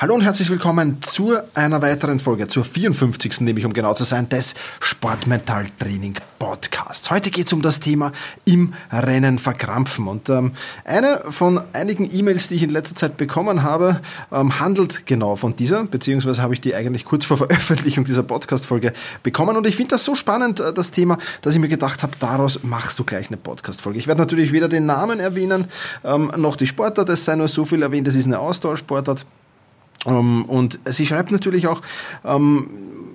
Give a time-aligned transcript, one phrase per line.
[0.00, 3.40] Hallo und herzlich willkommen zu einer weiteren Folge, zur 54.
[3.40, 7.10] nämlich um genau zu sein, des Sportmentaltraining Podcasts.
[7.10, 8.12] Heute geht es um das Thema
[8.44, 10.06] im Rennen verkrampfen.
[10.06, 10.52] Und ähm,
[10.84, 14.00] eine von einigen E-Mails, die ich in letzter Zeit bekommen habe,
[14.30, 18.92] ähm, handelt genau von dieser, beziehungsweise habe ich die eigentlich kurz vor Veröffentlichung dieser Podcast-Folge
[19.24, 19.56] bekommen.
[19.56, 22.62] Und ich finde das so spannend, äh, das Thema, dass ich mir gedacht habe, daraus
[22.62, 23.98] machst du gleich eine Podcast-Folge.
[23.98, 25.66] Ich werde natürlich weder den Namen erwähnen,
[26.04, 29.26] ähm, noch die Sportart, es sei nur so viel erwähnt, das ist eine Ausdauersportart.
[30.06, 31.80] Ähm, und sie schreibt natürlich auch,
[32.24, 32.70] ähm,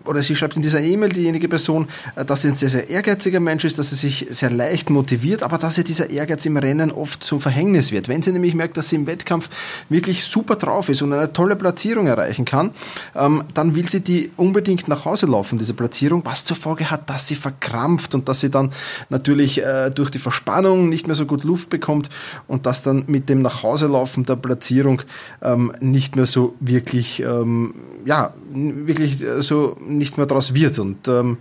[0.05, 3.39] oder sie schreibt in dieser E-Mail diejenige Person, äh, dass sie ein sehr, sehr ehrgeiziger
[3.39, 6.91] Mensch ist, dass sie sich sehr leicht motiviert, aber dass ihr dieser Ehrgeiz im Rennen
[6.91, 8.08] oft zum Verhängnis wird.
[8.08, 9.50] Wenn sie nämlich merkt, dass sie im Wettkampf
[9.89, 12.72] wirklich super drauf ist und eine tolle Platzierung erreichen kann,
[13.16, 17.09] ähm, dann will sie die unbedingt nach Hause laufen, diese Platzierung, was zur Folge hat,
[17.09, 18.72] dass sie verkrampft und dass sie dann
[19.09, 22.09] natürlich äh, durch die Verspannung nicht mehr so gut Luft bekommt
[22.47, 25.02] und dass dann mit dem Nachhauselaufen der Platzierung
[25.41, 27.73] ähm, nicht mehr so wirklich, ähm,
[28.06, 30.80] ja, wirklich äh, so nicht mehr daraus wird.
[30.80, 31.38] Und ähm,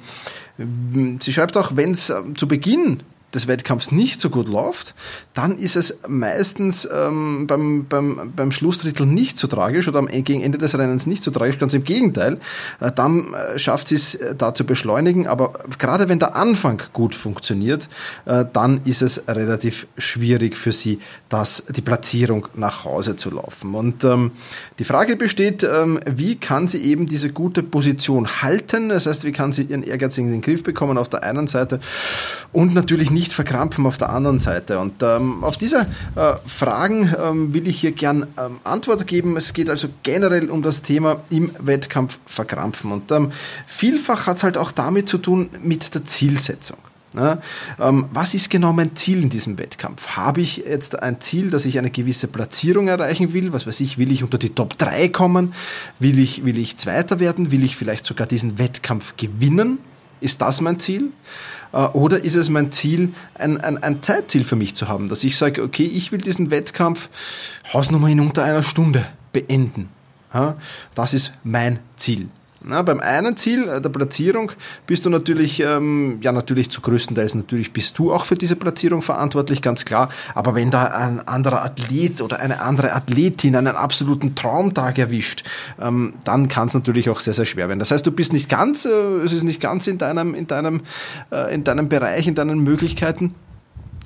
[1.20, 3.02] sie schreibt auch, wenn es äh, zu Beginn
[3.34, 4.94] des Wettkampfs nicht so gut läuft,
[5.34, 10.42] dann ist es meistens ähm, beim, beim, beim Schlussdrittel nicht so tragisch oder am, gegen
[10.42, 12.38] Ende des Rennens nicht so tragisch, ganz im Gegenteil.
[12.80, 16.82] Äh, dann äh, schafft sie es äh, da zu beschleunigen, aber gerade wenn der Anfang
[16.92, 17.88] gut funktioniert,
[18.26, 23.74] äh, dann ist es relativ schwierig für sie, das, die Platzierung nach Hause zu laufen.
[23.74, 24.32] Und ähm,
[24.78, 28.90] die Frage besteht, ähm, wie kann sie eben diese gute Position halten?
[28.90, 31.80] Das heißt, wie kann sie ihren Ehrgeiz in den Griff bekommen auf der einen Seite
[32.52, 34.80] und natürlich nicht nicht verkrampfen auf der anderen Seite.
[34.80, 39.36] Und ähm, auf diese äh, Fragen ähm, will ich hier gern ähm, Antwort geben.
[39.36, 42.90] Es geht also generell um das Thema im Wettkampf verkrampfen.
[42.90, 43.30] Und ähm,
[43.66, 46.78] vielfach hat es halt auch damit zu tun mit der Zielsetzung.
[47.14, 47.38] Ja,
[47.78, 50.16] ähm, was ist genau mein Ziel in diesem Wettkampf?
[50.16, 53.52] Habe ich jetzt ein Ziel, dass ich eine gewisse Platzierung erreichen will?
[53.52, 55.54] Was weiß ich, will ich unter die Top 3 kommen?
[56.00, 57.52] Will ich, will ich Zweiter werden?
[57.52, 59.78] Will ich vielleicht sogar diesen Wettkampf gewinnen?
[60.22, 61.12] Ist das mein Ziel?
[61.72, 65.24] Äh, oder ist es mein Ziel, ein, ein, ein Zeitziel für mich zu haben, dass
[65.24, 67.08] ich sage, okay, ich will diesen Wettkampf
[67.72, 69.88] Hausnummer in unter einer Stunde beenden.
[70.94, 72.28] Das ist mein Ziel.
[72.64, 74.52] Na, beim einen Ziel äh, der Platzierung
[74.86, 78.56] bist du natürlich, ähm, ja natürlich zu größten Teils natürlich bist du auch für diese
[78.56, 80.08] Platzierung verantwortlich, ganz klar.
[80.34, 85.44] Aber wenn da ein anderer Athlet oder eine andere Athletin einen absoluten Traumtag erwischt,
[85.80, 87.80] ähm, dann kann es natürlich auch sehr, sehr schwer werden.
[87.80, 88.90] Das heißt, du bist nicht ganz, äh,
[89.24, 90.82] es ist nicht ganz in deinem, in deinem,
[91.32, 93.34] äh, in deinem Bereich, in deinen Möglichkeiten.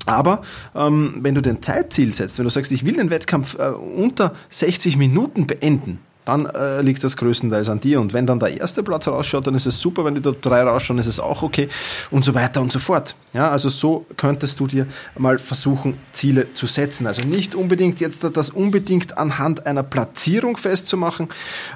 [0.07, 0.41] Aber
[0.73, 4.33] ähm, wenn du den Zeitziel setzt, wenn du sagst, ich will den Wettkampf äh, unter
[4.49, 8.01] 60 Minuten beenden, dann äh, liegt das größtenteils an dir.
[8.01, 10.03] Und wenn dann der erste Platz rausschaut, dann ist es super.
[10.03, 11.69] Wenn die Top drei rausschauen, ist es auch okay.
[12.11, 13.15] Und so weiter und so fort.
[13.33, 14.87] Ja, also so könntest du dir
[15.17, 17.07] mal versuchen, Ziele zu setzen.
[17.07, 21.29] Also nicht unbedingt jetzt das unbedingt anhand einer Platzierung festzumachen,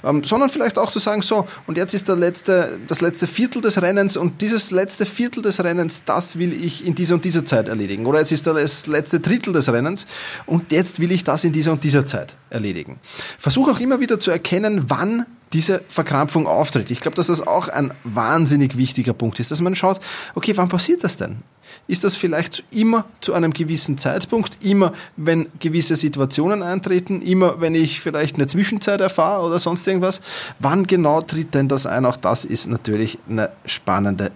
[0.03, 3.61] ähm, sondern vielleicht auch zu sagen, so, und jetzt ist der letzte, das letzte Viertel
[3.61, 7.45] des Rennens und dieses letzte Viertel des Rennens, das will ich in dieser und dieser
[7.45, 8.06] Zeit erledigen.
[8.06, 10.07] Oder jetzt ist das letzte Drittel des Rennens
[10.45, 13.00] und jetzt will ich das in dieser und dieser Zeit erledigen.
[13.38, 14.41] Versuch auch immer wieder zu erkennen,
[14.90, 16.91] wann diese Verkrampfung auftritt.
[16.91, 20.00] Ich glaube, dass das auch ein wahnsinnig wichtiger Punkt ist, dass man schaut,
[20.35, 21.40] okay, wann passiert das denn?
[21.88, 27.75] Ist das vielleicht immer zu einem gewissen Zeitpunkt, immer wenn gewisse Situationen eintreten, immer wenn
[27.75, 30.22] ich vielleicht eine Zwischenzeit erfahre oder sonst irgendwas?
[30.59, 32.06] Wann genau tritt denn das ein?
[32.06, 34.31] Auch das ist natürlich eine spannende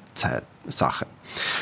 [0.66, 1.06] Zeitsache.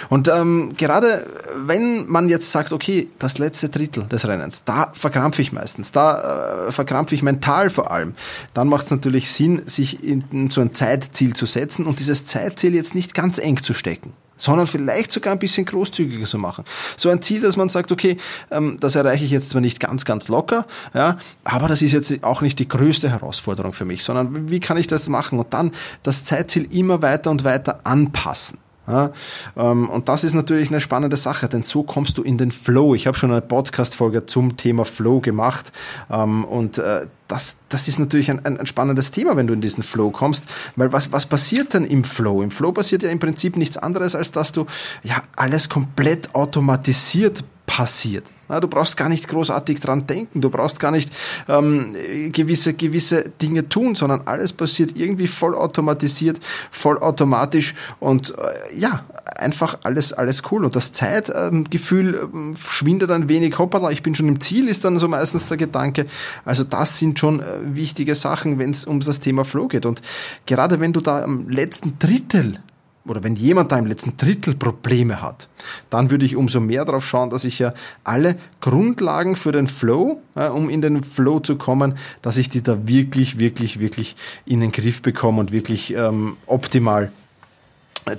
[0.10, 1.26] Und ähm, gerade
[1.56, 6.68] wenn man jetzt sagt, okay, das letzte Drittel des Rennens, da verkrampfe ich meistens, da
[6.68, 8.14] äh, verkrampfe ich mental vor allem,
[8.54, 12.76] dann macht es natürlich Sinn, sich in so ein Zeitziel zu setzen und dieses Zeitziel
[12.76, 16.66] jetzt nicht ganz eng zu stecken sondern vielleicht sogar ein bisschen großzügiger zu machen.
[16.98, 18.18] So ein Ziel, dass man sagt, okay,
[18.52, 22.24] ähm, das erreiche ich jetzt zwar nicht ganz, ganz locker, ja, aber das ist jetzt
[22.24, 25.72] auch nicht die größte Herausforderung für mich, sondern wie kann ich das machen und dann
[26.02, 28.63] das Zeitziel immer weiter und weiter anpassen.
[28.86, 29.12] Ja,
[29.56, 32.96] ähm, und das ist natürlich eine spannende Sache, denn so kommst du in den Flow.
[32.96, 35.72] Ich habe schon eine Podcast-Folge zum Thema Flow gemacht
[36.12, 39.84] ähm, und äh, das, das ist natürlich ein, ein, spannendes Thema, wenn du in diesen
[39.84, 40.46] Flow kommst,
[40.76, 42.42] weil was, was passiert denn im Flow?
[42.44, 44.66] Im Flow passiert ja im Prinzip nichts anderes, als dass du
[45.02, 48.26] ja alles komplett automatisiert passiert.
[48.60, 51.12] Du brauchst gar nicht großartig dran denken, du brauchst gar nicht
[51.48, 51.96] ähm,
[52.32, 56.40] gewisse, gewisse Dinge tun, sondern alles passiert irgendwie vollautomatisiert,
[56.72, 59.06] vollautomatisch und äh, ja,
[59.38, 60.66] einfach alles, alles cool.
[60.66, 65.00] Und das Zeitgefühl ähm, schwindet ein wenig, hoppala, ich bin schon im Ziel, ist dann
[65.00, 66.06] so meistens der Gedanke.
[66.46, 69.86] Also das sind schon äh, wichtige Sachen, wenn es um das Thema Flow geht.
[69.86, 70.02] Und
[70.46, 72.60] gerade wenn du da am letzten Drittel
[73.06, 75.50] oder wenn jemand da im letzten Drittel Probleme hat,
[75.90, 77.74] dann würde ich umso mehr darauf schauen, dass ich ja
[78.04, 82.62] alle Grundlagen für den Flow, äh, um in den Flow zu kommen, dass ich die
[82.62, 84.16] da wirklich, wirklich, wirklich
[84.46, 87.12] in den Griff bekomme und wirklich ähm, optimal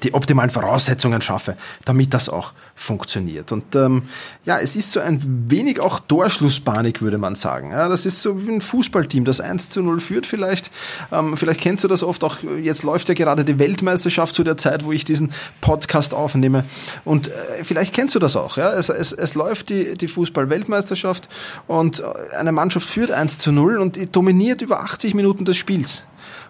[0.02, 3.52] die optimalen Voraussetzungen schaffe, damit das auch funktioniert.
[3.52, 4.08] Und ähm,
[4.44, 7.70] ja, es ist so ein wenig auch Torschlusspanik, würde man sagen.
[7.70, 10.70] Ja, das ist so wie ein Fußballteam, das 1 zu 0 führt vielleicht.
[11.12, 14.56] Ähm, vielleicht kennst du das oft auch, jetzt läuft ja gerade die Weltmeisterschaft zu der
[14.56, 16.64] Zeit, wo ich diesen Podcast aufnehme.
[17.04, 18.56] Und äh, vielleicht kennst du das auch.
[18.56, 18.72] Ja?
[18.72, 21.28] Es, es, es läuft die, die Fußball-Weltmeisterschaft
[21.66, 22.02] und
[22.38, 26.04] eine Mannschaft führt 1 zu 0 und dominiert über 80 Minuten des Spiels.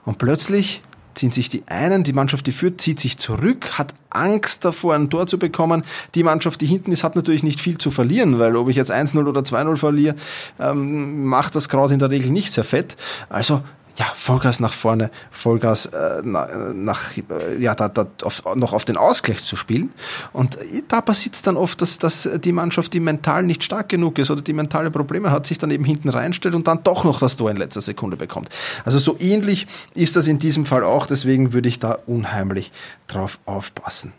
[0.04, 0.82] Und plötzlich
[1.14, 5.10] ziehen sich die einen, die Mannschaft, die führt, zieht sich zurück, hat Angst davor, ein
[5.10, 5.84] Tor zu bekommen.
[6.14, 8.92] Die Mannschaft, die hinten ist, hat natürlich nicht viel zu verlieren, weil ob ich jetzt
[8.92, 10.16] 1-0 oder 2-0 verliere,
[10.60, 12.96] ähm, macht das Kraut in der Regel nicht sehr fett.
[13.28, 13.62] Also
[13.96, 18.96] ja, Vollgas nach vorne, Vollgas äh, nach, äh, ja, da, da auf, noch auf den
[18.96, 19.92] Ausgleich zu spielen.
[20.32, 20.58] Und
[20.88, 24.30] da passiert es dann oft, dass, dass die Mannschaft, die mental nicht stark genug ist
[24.30, 27.36] oder die mentale Probleme hat, sich dann eben hinten reinstellt und dann doch noch das
[27.36, 28.48] Tor in letzter Sekunde bekommt.
[28.84, 32.72] Also so ähnlich ist das in diesem Fall auch, deswegen würde ich da unheimlich
[33.06, 34.12] drauf aufpassen.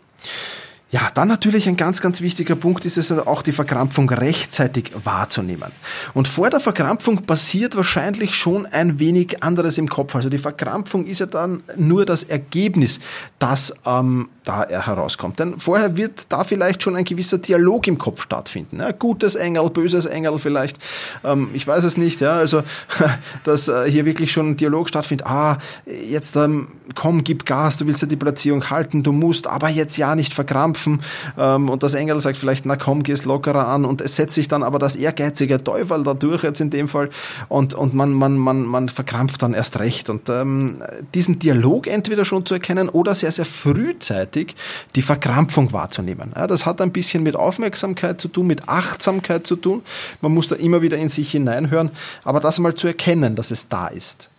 [0.92, 5.72] Ja, dann natürlich ein ganz, ganz wichtiger Punkt ist es auch die Verkrampfung rechtzeitig wahrzunehmen.
[6.14, 10.14] Und vor der Verkrampfung passiert wahrscheinlich schon ein wenig anderes im Kopf.
[10.14, 13.00] Also die Verkrampfung ist ja dann nur das Ergebnis,
[13.40, 15.40] das ähm, da herauskommt.
[15.40, 18.78] Denn vorher wird da vielleicht schon ein gewisser Dialog im Kopf stattfinden.
[18.78, 20.78] Ja, gutes Engel, böses Engel vielleicht.
[21.24, 22.20] Ähm, ich weiß es nicht.
[22.20, 22.62] Ja, also
[23.44, 25.26] dass äh, hier wirklich schon ein Dialog stattfindet.
[25.26, 27.76] Ah, jetzt ähm, komm, gib Gas.
[27.76, 29.02] Du willst ja die Platzierung halten.
[29.02, 31.00] Du musst, aber jetzt ja nicht verkrampfen kämpfen
[31.38, 34.48] ähm, und das Engel sagt vielleicht, na komm, geh's lockerer an und es setzt sich
[34.48, 37.08] dann aber das ehrgeizige Teufel dadurch jetzt in dem Fall
[37.48, 40.82] und, und man, man, man, man verkrampft dann erst recht und ähm,
[41.14, 44.54] diesen Dialog entweder schon zu erkennen oder sehr, sehr frühzeitig
[44.94, 46.32] die Verkrampfung wahrzunehmen.
[46.36, 49.82] Ja, das hat ein bisschen mit Aufmerksamkeit zu tun, mit Achtsamkeit zu tun.
[50.20, 51.90] Man muss da immer wieder in sich hineinhören,
[52.24, 54.30] aber das mal zu erkennen, dass es da ist.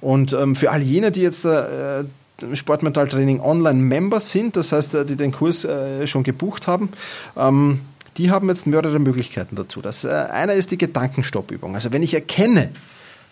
[0.00, 2.04] Und ähm, für all jene, die jetzt äh,
[2.54, 6.90] Sportmentaltraining Online-Member sind, das heißt, äh, die den Kurs äh, schon gebucht haben,
[7.36, 7.80] ähm,
[8.18, 9.80] die haben jetzt mehrere Möglichkeiten dazu.
[9.80, 11.74] Das, äh, einer ist die Gedankenstoppübung.
[11.74, 12.70] Also wenn ich erkenne,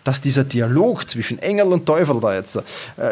[0.03, 2.57] dass dieser Dialog zwischen Engel und Teufel da jetzt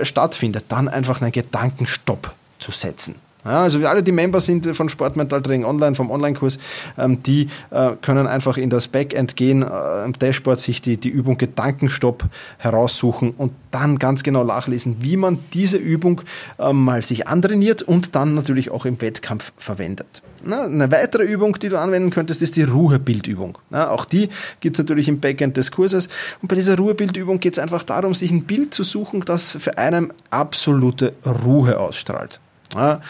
[0.02, 3.14] stattfindet, dann einfach einen Gedankenstopp zu setzen.
[3.46, 6.60] Ja, also alle, die Member sind von Sportmental Training Online, vom Online-Kurs,
[6.98, 11.08] ähm, die äh, können einfach in das Backend gehen, äh, im Dashboard sich die, die
[11.08, 12.26] Übung Gedankenstopp
[12.58, 16.22] heraussuchen und dann ganz genau nachlesen, wie man diese Übung
[16.58, 20.22] äh, mal sich antrainiert und dann natürlich auch im Wettkampf verwendet.
[20.44, 23.58] Na, eine weitere Übung, die du anwenden könntest, ist die Ruhebildübung.
[23.72, 26.10] Ja, auch die gibt es natürlich im Backend des Kurses.
[26.42, 29.78] Und bei dieser Ruhebildübung geht es einfach darum, sich ein Bild zu suchen, das für
[29.78, 32.40] einen absolute Ruhe ausstrahlt.
[32.74, 33.02] Ja,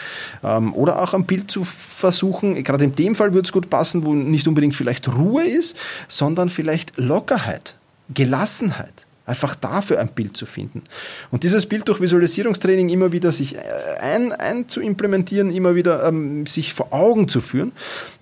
[0.42, 4.06] ähm, oder auch ein Bild zu versuchen, gerade in dem Fall würde es gut passen,
[4.06, 5.76] wo nicht unbedingt vielleicht Ruhe ist,
[6.08, 7.76] sondern vielleicht Lockerheit,
[8.12, 9.06] Gelassenheit.
[9.26, 10.82] Einfach dafür ein Bild zu finden.
[11.30, 13.60] Und dieses Bild durch Visualisierungstraining immer wieder sich äh,
[14.00, 17.70] ein, immer wieder ähm, sich vor Augen zu führen.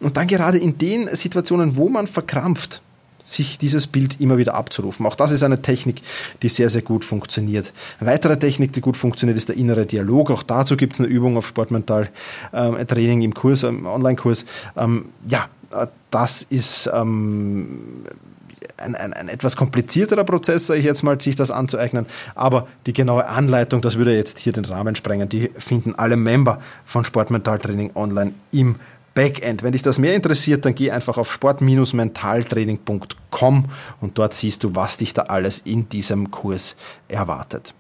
[0.01, 2.83] Und dann gerade in den Situationen, wo man verkrampft,
[3.29, 5.07] sich dieses Bild immer wieder abzurufen.
[5.07, 6.03] Auch das ist eine Technik,
[6.43, 7.73] die sehr, sehr gut funktioniert.
[8.01, 10.31] Eine weitere Technik, die gut funktioniert, ist der innere Dialog.
[10.31, 12.11] Auch dazu gibt es eine Übung auf Sportmental
[12.53, 14.47] äh, Training im Kurs, im Online-Kurs.
[14.77, 18.05] Ähm, ja, äh, das ist ähm,
[18.79, 22.07] ein, ein, ein etwas komplizierterer Prozess, sage ich jetzt mal, sich das anzueignen.
[22.35, 26.61] Aber die genaue Anleitung, das würde jetzt hier den Rahmen sprengen, die finden alle Member
[26.85, 28.77] von Sportmental Training online im
[29.19, 29.63] Backend.
[29.65, 33.65] Wenn dich das mehr interessiert, dann geh einfach auf sport-mentaltraining.com
[34.01, 36.77] und dort siehst du, was dich da alles in diesem Kurs
[37.09, 37.75] erwartet.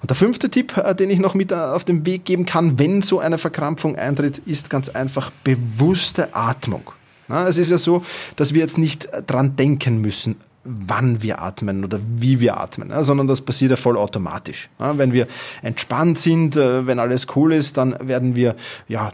[0.00, 2.78] Und der fünfte Tipp, äh, den ich noch mit äh, auf den Weg geben kann,
[2.78, 6.90] wenn so eine Verkrampfung eintritt, ist ganz einfach bewusste Atmung.
[7.28, 8.00] Es ist ja so,
[8.36, 13.26] dass wir jetzt nicht dran denken müssen, wann wir atmen oder wie wir atmen, sondern
[13.26, 14.68] das passiert ja vollautomatisch.
[14.78, 15.26] Ja, wenn wir
[15.62, 18.54] entspannt sind, äh, wenn alles cool ist, dann werden wir
[18.86, 19.10] ja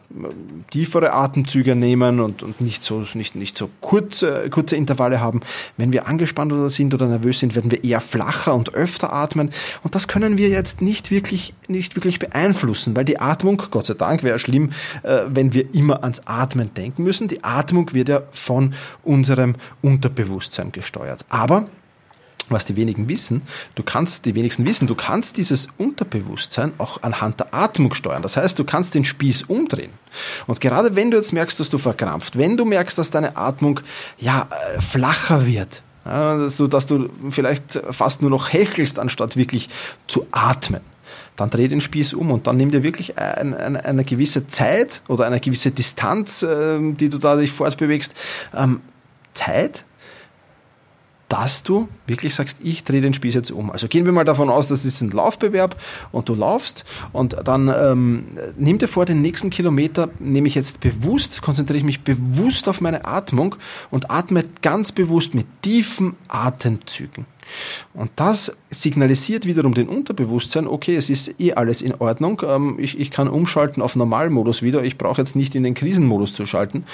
[0.71, 5.41] tiefere Atemzüge nehmen und, und nicht so nicht nicht so kurze kurze Intervalle haben.
[5.77, 9.51] Wenn wir angespannt oder sind oder nervös sind, werden wir eher flacher und öfter atmen
[9.83, 13.95] und das können wir jetzt nicht wirklich nicht wirklich beeinflussen, weil die Atmung, Gott sei
[13.95, 14.71] Dank, wäre schlimm,
[15.03, 17.29] äh, wenn wir immer ans Atmen denken müssen.
[17.29, 21.25] Die Atmung wird ja von unserem Unterbewusstsein gesteuert.
[21.35, 21.67] Aber
[22.49, 23.43] was die wenigen wissen,
[23.75, 28.23] du kannst, die wenigsten wissen, du kannst dieses Unterbewusstsein auch anhand der Atmung steuern.
[28.23, 29.91] Das heißt, du kannst den Spieß umdrehen.
[30.47, 33.81] Und gerade wenn du jetzt merkst, dass du verkrampft, wenn du merkst, dass deine Atmung,
[34.19, 39.71] ja, äh, flacher wird, dass, du, dass du vielleicht fast nur noch hechelst, anstatt wirklich
[40.07, 40.83] zu atmen,
[41.35, 45.01] dann dreh den Spieß um und dann nimm dir wirklich eine, eine, eine gewisse Zeit
[45.09, 48.15] oder eine gewisse Distanz, äh, die du da dich fortbewegst,
[48.55, 48.83] ähm,
[49.33, 49.87] Zeit,
[51.29, 53.71] dass du wirklich sagst, ich drehe den Spieß jetzt um.
[53.71, 55.81] Also gehen wir mal davon aus, das ist ein Laufbewerb
[56.13, 58.27] und du laufst und dann ähm,
[58.57, 62.81] nimm dir vor, den nächsten Kilometer nehme ich jetzt bewusst, konzentriere ich mich bewusst auf
[62.81, 63.57] meine Atmung
[63.91, 67.27] und atme ganz bewusst mit tiefen Atemzügen.
[67.95, 72.99] Und das signalisiert wiederum den Unterbewusstsein, okay, es ist eh alles in Ordnung, ähm, ich,
[72.99, 76.85] ich kann umschalten auf Normalmodus wieder, ich brauche jetzt nicht in den Krisenmodus zu schalten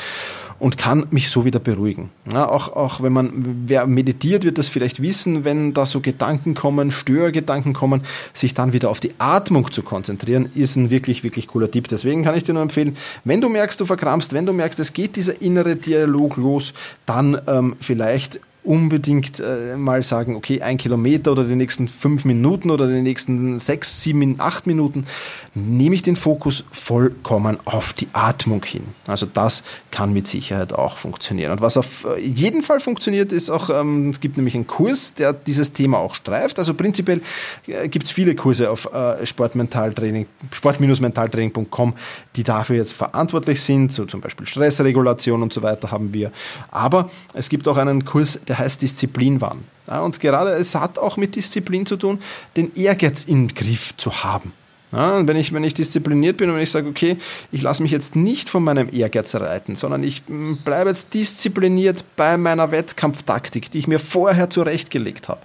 [0.60, 2.10] und kann mich so wieder beruhigen.
[2.32, 3.32] Ja, auch, auch wenn man,
[3.66, 8.02] wer meditiert, wird das vielleicht wissen, wenn da so Gedanken kommen, Störgedanken kommen,
[8.34, 11.88] sich dann wieder auf die Atmung zu konzentrieren, ist ein wirklich, wirklich cooler Tipp.
[11.88, 14.92] Deswegen kann ich dir nur empfehlen, wenn du merkst, du verkrampfst, wenn du merkst, es
[14.92, 16.74] geht dieser innere Dialog los,
[17.06, 22.70] dann ähm, vielleicht unbedingt äh, mal sagen, okay, ein Kilometer oder die nächsten fünf Minuten
[22.70, 25.06] oder die nächsten sechs, sieben, acht Minuten,
[25.54, 28.84] nehme ich den Fokus vollkommen auf die Atmung hin.
[29.06, 31.52] Also das kann mit Sicherheit auch funktionieren.
[31.52, 35.14] Und was auf äh, jeden Fall funktioniert, ist auch, ähm, es gibt nämlich einen Kurs,
[35.14, 36.58] der dieses Thema auch streift.
[36.58, 37.22] Also prinzipiell
[37.66, 41.94] äh, gibt es viele Kurse auf äh, Sportmentaltraining, sport-mentaltraining.com,
[42.36, 46.30] die dafür jetzt verantwortlich sind, so zum Beispiel Stressregulation und so weiter haben wir.
[46.70, 49.62] Aber es gibt auch einen Kurs, der heißt Disziplinwahn.
[49.86, 52.18] Ja, und gerade es hat auch mit Disziplin zu tun,
[52.56, 54.52] den Ehrgeiz im Griff zu haben.
[54.92, 57.16] Ja, wenn, ich, wenn ich diszipliniert bin und ich sage, okay,
[57.52, 62.04] ich lasse mich jetzt nicht von meinem Ehrgeiz reiten, sondern ich hm, bleibe jetzt diszipliniert
[62.16, 65.42] bei meiner Wettkampftaktik, die ich mir vorher zurechtgelegt habe,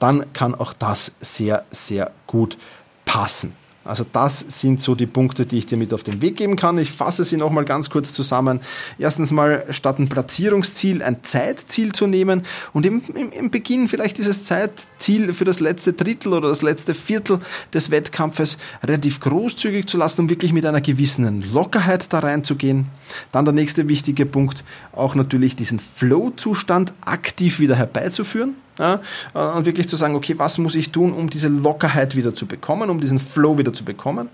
[0.00, 2.58] dann kann auch das sehr, sehr gut
[3.04, 3.54] passen.
[3.88, 6.76] Also das sind so die Punkte, die ich dir mit auf den Weg geben kann.
[6.76, 8.60] Ich fasse sie nochmal ganz kurz zusammen.
[8.98, 12.42] Erstens mal, statt ein Platzierungsziel ein Zeitziel zu nehmen
[12.74, 16.92] und im, im, im Beginn vielleicht dieses Zeitziel für das letzte Drittel oder das letzte
[16.92, 17.38] Viertel
[17.72, 22.88] des Wettkampfes relativ großzügig zu lassen, um wirklich mit einer gewissen Lockerheit da reinzugehen.
[23.32, 28.54] Dann der nächste wichtige Punkt, auch natürlich diesen Flow-Zustand aktiv wieder herbeizuführen.
[28.78, 29.00] Ja,
[29.34, 32.46] äh, und wirklich zu sagen, okay, was muss ich tun, um diese Lockerheit wieder zu
[32.46, 34.28] bekommen, um diesen Flow wieder zu bekommen.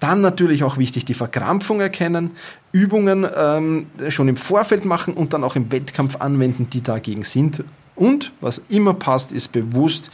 [0.00, 2.32] Dann natürlich auch wichtig, die Verkrampfung erkennen,
[2.72, 7.62] Übungen ähm, schon im Vorfeld machen und dann auch im Wettkampf anwenden, die dagegen sind.
[7.94, 10.10] Und was immer passt, ist bewusst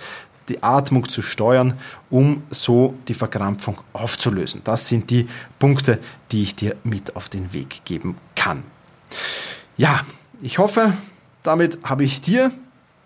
[0.50, 1.75] die Atmung zu steuern,
[2.10, 4.60] um so die Verkrampfung aufzulösen.
[4.64, 5.99] Das sind die Punkte,
[6.32, 8.64] die ich dir mit auf den Weg geben kann.
[9.76, 10.00] Ja,
[10.42, 10.92] ich hoffe,
[11.42, 12.50] damit habe ich dir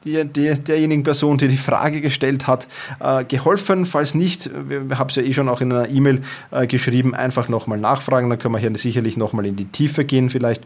[0.04, 2.68] die, die, derjenigen Person, die die Frage gestellt hat,
[3.00, 3.86] äh, geholfen.
[3.86, 7.48] Falls nicht, wir haben es ja eh schon auch in einer E-Mail äh, geschrieben, einfach
[7.48, 10.62] nochmal nachfragen, dann können wir hier sicherlich nochmal in die Tiefe gehen vielleicht.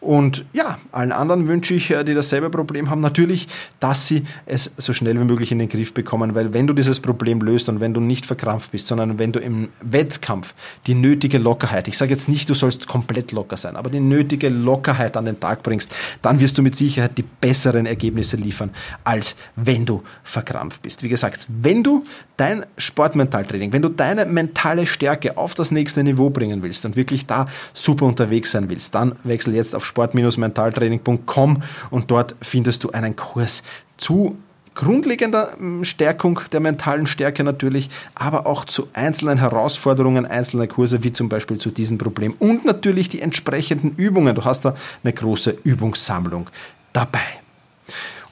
[0.00, 3.48] Und ja, allen anderen wünsche ich, äh, die dasselbe Problem haben, natürlich,
[3.80, 7.00] dass sie es so schnell wie möglich in den Griff bekommen, weil wenn du dieses
[7.00, 10.54] Problem löst und wenn du nicht verkrampft bist, sondern wenn du im Wettkampf
[10.86, 14.48] die nötige Lockerheit, ich sage jetzt nicht, du sollst komplett locker sein, aber die nötige
[14.48, 18.70] Lockerheit an den Tag bringst, dann wirst du mit Sicherheit die besseren Ergebnisse liefern,
[19.04, 21.02] als wenn du verkrampft bist.
[21.02, 22.04] Wie gesagt, wenn du
[22.36, 27.26] dein Sportmentaltraining, wenn du deine mentale Stärke auf das nächste Niveau bringen willst und wirklich
[27.26, 33.16] da super unterwegs sein willst, dann wechsel jetzt auf sport-mentaltraining.com und dort findest du einen
[33.16, 33.62] Kurs
[33.96, 34.36] zu
[34.74, 41.12] grundlegender hm, Stärkung der mentalen Stärke natürlich, aber auch zu einzelnen Herausforderungen einzelner Kurse, wie
[41.12, 44.34] zum Beispiel zu diesem Problem und natürlich die entsprechenden Übungen.
[44.34, 46.48] Du hast da eine große Übungssammlung
[46.92, 47.41] dabei.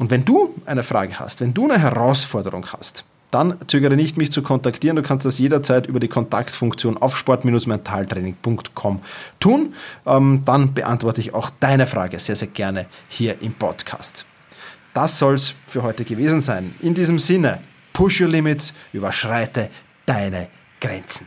[0.00, 4.33] Und wenn du eine Frage hast, wenn du eine Herausforderung hast, dann zögere nicht, mich
[4.33, 4.97] zu kontaktieren.
[4.97, 9.02] Du kannst das jederzeit über die Kontaktfunktion auf sport-mentaltraining.com
[9.40, 9.75] tun.
[10.07, 14.25] Ähm, dann beantworte ich auch deine Frage sehr, sehr gerne hier im Podcast.
[14.95, 16.75] Das soll es für heute gewesen sein.
[16.80, 17.61] In diesem Sinne,
[17.92, 19.69] push your limits, überschreite
[20.07, 20.49] deine
[20.80, 21.26] Grenzen.